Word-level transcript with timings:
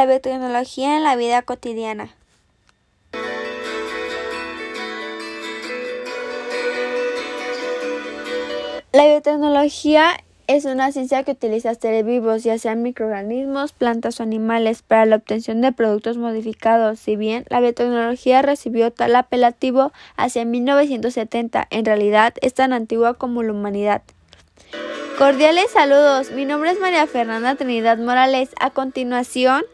la 0.00 0.06
biotecnología 0.06 0.96
en 0.96 1.04
la 1.04 1.14
vida 1.14 1.42
cotidiana. 1.42 2.08
La 8.92 9.04
biotecnología 9.04 10.12
es 10.46 10.64
una 10.64 10.90
ciencia 10.90 11.22
que 11.22 11.32
utiliza 11.32 11.74
seres 11.74 12.06
vivos, 12.06 12.44
ya 12.44 12.56
sean 12.56 12.82
microorganismos, 12.82 13.74
plantas 13.74 14.20
o 14.20 14.22
animales, 14.22 14.80
para 14.80 15.04
la 15.04 15.16
obtención 15.16 15.60
de 15.60 15.72
productos 15.72 16.16
modificados. 16.16 16.98
Si 16.98 17.16
bien 17.16 17.44
la 17.50 17.60
biotecnología 17.60 18.40
recibió 18.40 18.90
tal 18.90 19.14
apelativo 19.14 19.92
hacia 20.16 20.46
1970, 20.46 21.68
en 21.68 21.84
realidad 21.84 22.32
es 22.40 22.54
tan 22.54 22.72
antigua 22.72 23.12
como 23.12 23.42
la 23.42 23.52
humanidad. 23.52 24.00
Cordiales 25.20 25.70
saludos, 25.70 26.30
mi 26.30 26.46
nombre 26.46 26.70
es 26.70 26.80
María 26.80 27.06
Fernanda 27.06 27.54
Trinidad 27.54 27.98
Morales. 27.98 28.48
A 28.58 28.70
continuación 28.70 29.66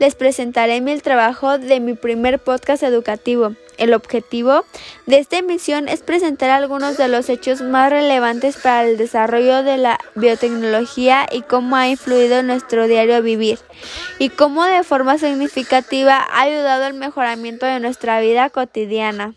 les 0.00 0.16
presentaré 0.16 0.80
mi 0.80 0.98
trabajo 0.98 1.56
de 1.56 1.78
mi 1.78 1.94
primer 1.94 2.40
podcast 2.40 2.82
educativo. 2.82 3.52
El 3.76 3.94
objetivo 3.94 4.64
de 5.06 5.20
esta 5.20 5.38
emisión 5.38 5.86
es 5.86 6.02
presentar 6.02 6.50
algunos 6.50 6.96
de 6.96 7.06
los 7.06 7.28
hechos 7.28 7.60
más 7.60 7.92
relevantes 7.92 8.56
para 8.56 8.88
el 8.88 8.96
desarrollo 8.98 9.62
de 9.62 9.78
la 9.78 10.00
biotecnología 10.16 11.28
y 11.30 11.42
cómo 11.42 11.76
ha 11.76 11.86
influido 11.86 12.40
en 12.40 12.48
nuestro 12.48 12.88
diario 12.88 13.22
vivir 13.22 13.60
y 14.18 14.30
cómo 14.30 14.64
de 14.64 14.82
forma 14.82 15.16
significativa 15.16 16.26
ha 16.28 16.40
ayudado 16.40 16.86
al 16.86 16.94
mejoramiento 16.94 17.66
de 17.66 17.78
nuestra 17.78 18.18
vida 18.20 18.50
cotidiana. 18.50 19.36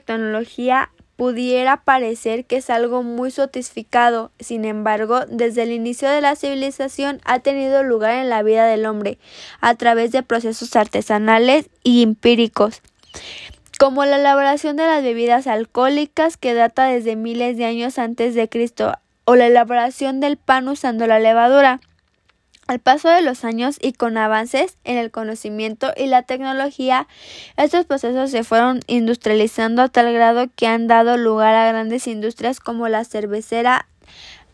Término 0.00 0.38
biotecnología 0.38 0.90
pudiera 1.16 1.76
parecer 1.78 2.44
que 2.44 2.56
es 2.56 2.70
algo 2.70 3.02
muy 3.02 3.30
sofisticado, 3.30 4.32
sin 4.40 4.64
embargo, 4.64 5.26
desde 5.26 5.62
el 5.62 5.72
inicio 5.72 6.08
de 6.08 6.20
la 6.20 6.36
civilización 6.36 7.20
ha 7.24 7.38
tenido 7.38 7.82
lugar 7.82 8.14
en 8.14 8.28
la 8.28 8.42
vida 8.42 8.66
del 8.66 8.86
hombre 8.86 9.18
a 9.60 9.74
través 9.74 10.10
de 10.10 10.22
procesos 10.22 10.74
artesanales 10.74 11.70
y 11.84 12.02
empíricos, 12.02 12.82
como 13.78 14.04
la 14.04 14.16
elaboración 14.16 14.76
de 14.76 14.86
las 14.86 15.02
bebidas 15.02 15.46
alcohólicas 15.46 16.36
que 16.36 16.54
data 16.54 16.86
desde 16.86 17.16
miles 17.16 17.56
de 17.56 17.64
años 17.64 17.98
antes 17.98 18.34
de 18.34 18.48
Cristo, 18.48 18.94
o 19.24 19.36
la 19.36 19.46
elaboración 19.46 20.20
del 20.20 20.36
pan 20.36 20.68
usando 20.68 21.06
la 21.06 21.18
levadura. 21.18 21.80
Al 22.66 22.78
paso 22.78 23.10
de 23.10 23.20
los 23.20 23.44
años 23.44 23.76
y 23.80 23.92
con 23.92 24.16
avances 24.16 24.78
en 24.84 24.96
el 24.96 25.10
conocimiento 25.10 25.92
y 25.96 26.06
la 26.06 26.22
tecnología, 26.22 27.06
estos 27.58 27.84
procesos 27.84 28.30
se 28.30 28.42
fueron 28.42 28.80
industrializando 28.86 29.82
a 29.82 29.88
tal 29.88 30.12
grado 30.14 30.46
que 30.56 30.66
han 30.66 30.86
dado 30.86 31.18
lugar 31.18 31.54
a 31.54 31.68
grandes 31.68 32.06
industrias 32.06 32.60
como 32.60 32.88
la 32.88 33.04
cervecera, 33.04 33.86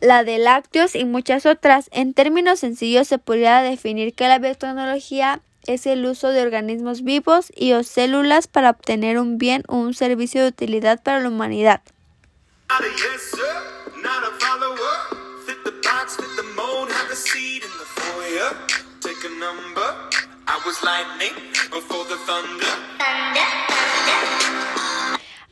la 0.00 0.24
de 0.24 0.38
lácteos 0.38 0.96
y 0.96 1.04
muchas 1.04 1.46
otras. 1.46 1.88
En 1.92 2.12
términos 2.12 2.58
sencillos 2.58 3.06
se 3.06 3.18
podría 3.18 3.62
definir 3.62 4.12
que 4.14 4.26
la 4.26 4.40
biotecnología 4.40 5.40
es 5.66 5.86
el 5.86 6.04
uso 6.04 6.30
de 6.30 6.42
organismos 6.42 7.02
vivos 7.04 7.52
y 7.54 7.74
o 7.74 7.84
células 7.84 8.48
para 8.48 8.70
obtener 8.70 9.18
un 9.18 9.38
bien 9.38 9.62
o 9.68 9.76
un 9.76 9.94
servicio 9.94 10.42
de 10.42 10.48
utilidad 10.48 11.00
para 11.00 11.20
la 11.20 11.28
humanidad. 11.28 11.80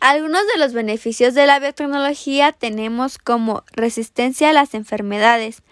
Algunos 0.00 0.46
de 0.46 0.58
los 0.58 0.72
beneficios 0.72 1.34
de 1.34 1.46
la 1.46 1.58
biotecnología 1.58 2.52
tenemos 2.52 3.18
como 3.18 3.64
resistencia 3.72 4.50
a 4.50 4.52
las 4.52 4.74
enfermedades, 4.74 5.62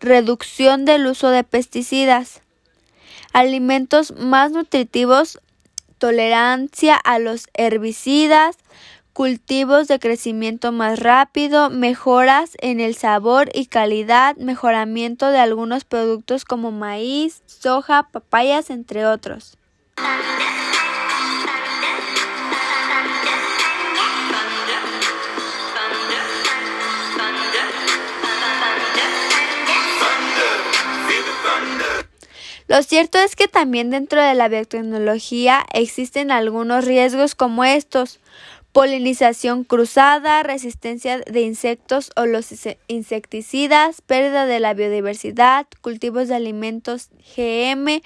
reducción 0.00 0.84
del 0.84 1.06
uso 1.06 1.30
de 1.30 1.44
pesticidas, 1.44 2.40
alimentos 3.32 4.12
más 4.12 4.52
nutritivos, 4.52 5.40
tolerancia 5.98 6.96
a 6.96 7.18
los 7.18 7.48
herbicidas, 7.54 8.56
cultivos 9.14 9.86
de 9.86 10.00
crecimiento 10.00 10.72
más 10.72 10.98
rápido, 10.98 11.70
mejoras 11.70 12.56
en 12.60 12.80
el 12.80 12.96
sabor 12.96 13.48
y 13.54 13.66
calidad, 13.66 14.36
mejoramiento 14.36 15.30
de 15.30 15.38
algunos 15.38 15.84
productos 15.84 16.44
como 16.44 16.72
maíz, 16.72 17.42
soja, 17.46 18.08
papayas, 18.10 18.70
entre 18.70 19.06
otros. 19.06 19.56
Lo 32.66 32.82
cierto 32.82 33.18
es 33.18 33.36
que 33.36 33.46
también 33.46 33.90
dentro 33.90 34.20
de 34.20 34.34
la 34.34 34.48
biotecnología 34.48 35.64
existen 35.72 36.32
algunos 36.32 36.84
riesgos 36.84 37.36
como 37.36 37.62
estos 37.62 38.18
polinización 38.74 39.62
cruzada, 39.62 40.42
resistencia 40.42 41.20
de 41.20 41.42
insectos 41.42 42.10
o 42.16 42.26
los 42.26 42.52
insecticidas, 42.88 44.02
pérdida 44.02 44.46
de 44.46 44.58
la 44.58 44.74
biodiversidad, 44.74 45.68
cultivos 45.80 46.26
de 46.26 46.34
alimentos 46.34 47.10
GM, 47.36 48.02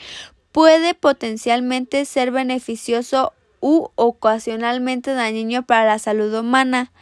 puede 0.52 0.92
potencialmente 0.92 2.04
ser 2.04 2.32
beneficioso 2.32 3.32
u 3.60 3.88
ocasionalmente 3.94 5.14
dañino 5.14 5.64
para 5.64 5.86
la 5.86 5.98
salud 5.98 6.34
humana. 6.38 6.92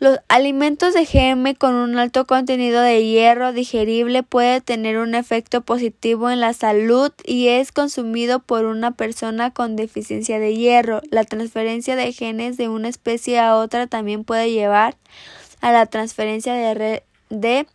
Los 0.00 0.20
alimentos 0.28 0.94
de 0.94 1.04
GM 1.04 1.56
con 1.56 1.74
un 1.74 1.98
alto 1.98 2.24
contenido 2.24 2.80
de 2.82 3.04
hierro 3.04 3.52
digerible 3.52 4.22
puede 4.22 4.60
tener 4.60 4.96
un 4.98 5.16
efecto 5.16 5.62
positivo 5.62 6.30
en 6.30 6.38
la 6.38 6.52
salud 6.52 7.10
y 7.24 7.48
es 7.48 7.72
consumido 7.72 8.38
por 8.38 8.64
una 8.64 8.92
persona 8.92 9.50
con 9.50 9.74
deficiencia 9.74 10.38
de 10.38 10.54
hierro. 10.54 11.00
La 11.10 11.24
transferencia 11.24 11.96
de 11.96 12.12
genes 12.12 12.56
de 12.56 12.68
una 12.68 12.88
especie 12.88 13.40
a 13.40 13.56
otra 13.56 13.88
también 13.88 14.22
puede 14.22 14.52
llevar 14.52 14.96
a 15.60 15.72
la 15.72 15.86
transferencia 15.86 16.54
de, 16.54 17.66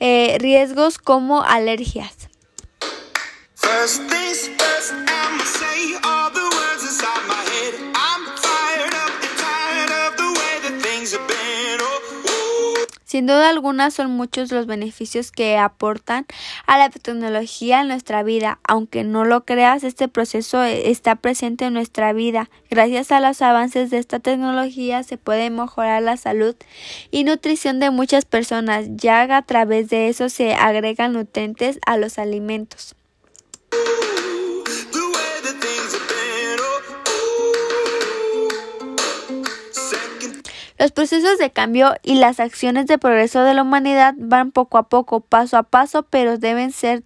eh, 0.00 0.36
riesgos 0.40 0.96
como 0.96 1.42
alergias. 1.42 2.28
Sin 13.18 13.26
duda 13.26 13.48
alguna 13.48 13.90
son 13.90 14.12
muchos 14.12 14.52
los 14.52 14.66
beneficios 14.66 15.32
que 15.32 15.58
aportan 15.58 16.24
a 16.68 16.78
la 16.78 16.88
tecnología 16.88 17.80
en 17.80 17.88
nuestra 17.88 18.22
vida. 18.22 18.60
Aunque 18.62 19.02
no 19.02 19.24
lo 19.24 19.44
creas, 19.44 19.82
este 19.82 20.06
proceso 20.06 20.62
está 20.62 21.16
presente 21.16 21.64
en 21.64 21.74
nuestra 21.74 22.12
vida. 22.12 22.48
Gracias 22.70 23.10
a 23.10 23.18
los 23.18 23.42
avances 23.42 23.90
de 23.90 23.98
esta 23.98 24.20
tecnología 24.20 25.02
se 25.02 25.16
puede 25.18 25.50
mejorar 25.50 26.00
la 26.00 26.16
salud 26.16 26.54
y 27.10 27.24
nutrición 27.24 27.80
de 27.80 27.90
muchas 27.90 28.24
personas, 28.24 28.86
ya 28.90 29.22
a 29.36 29.42
través 29.42 29.88
de 29.88 30.06
eso 30.06 30.28
se 30.28 30.54
agregan 30.54 31.14
nutrientes 31.14 31.80
a 31.86 31.96
los 31.96 32.20
alimentos. 32.20 32.94
Los 40.78 40.92
procesos 40.92 41.38
de 41.38 41.50
cambio 41.50 41.94
y 42.04 42.14
las 42.14 42.38
acciones 42.38 42.86
de 42.86 42.98
progreso 42.98 43.42
de 43.42 43.52
la 43.52 43.62
humanidad 43.62 44.14
van 44.16 44.52
poco 44.52 44.78
a 44.78 44.88
poco, 44.88 45.20
paso 45.20 45.56
a 45.56 45.64
paso, 45.64 46.04
pero 46.04 46.38
deben 46.38 46.70
ser 46.70 47.02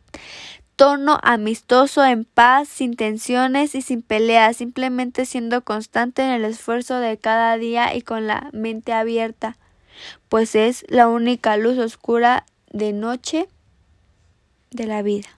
tono 0.77 1.19
amistoso, 1.23 2.05
en 2.05 2.25
paz, 2.25 2.69
sin 2.69 2.97
tensiones 2.97 3.75
y 3.75 3.81
sin 3.81 4.03
peleas, 4.03 4.59
simplemente 4.59 5.25
siendo 5.25 5.63
constante 5.65 6.23
en 6.23 6.31
el 6.31 6.45
esfuerzo 6.45 6.99
de 6.99 7.17
cada 7.17 7.57
día 7.57 7.95
y 7.95 8.03
con 8.03 8.27
la 8.27 8.51
mente 8.53 8.93
abierta, 8.93 9.57
pues 10.29 10.55
es 10.55 10.85
la 10.89 11.09
única 11.09 11.57
luz 11.57 11.79
oscura 11.79 12.45
de 12.71 12.93
noche 12.93 13.49
de 14.71 14.87
la 14.87 15.03
vida. 15.03 15.29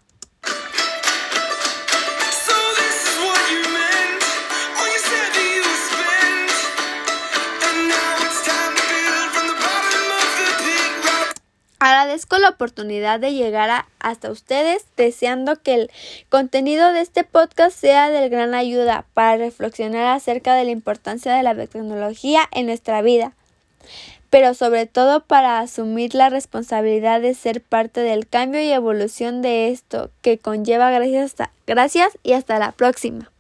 La 12.39 12.51
oportunidad 12.51 13.21
de 13.21 13.33
llegar 13.33 13.87
hasta 14.01 14.31
ustedes, 14.31 14.85
deseando 14.97 15.57
que 15.57 15.75
el 15.75 15.91
contenido 16.29 16.93
de 16.93 17.01
este 17.01 17.25
podcast 17.25 17.79
sea 17.79 18.11
de 18.11 18.29
gran 18.29 18.55
ayuda 18.55 19.07
para 19.15 19.37
reflexionar 19.37 20.07
acerca 20.07 20.55
de 20.55 20.65
la 20.65 20.71
importancia 20.71 21.35
de 21.35 21.43
la 21.43 21.55
tecnología 21.55 22.49
en 22.53 22.67
nuestra 22.67 23.03
vida, 23.03 23.33
pero 24.31 24.55
sobre 24.55 24.87
todo 24.87 25.21
para 25.21 25.61
asumir 25.61 26.15
la 26.15 26.29
responsabilidad 26.29 27.21
de 27.21 27.35
ser 27.35 27.61
parte 27.61 28.01
del 28.01 28.27
cambio 28.27 28.61
y 28.61 28.71
evolución 28.71 29.43
de 29.43 29.69
esto 29.69 30.11
que 30.23 30.39
conlleva 30.39 30.91
gracias, 30.91 31.35
gracias 31.67 32.19
y 32.23 32.33
hasta 32.33 32.59
la 32.59 32.73
próxima. 32.73 33.31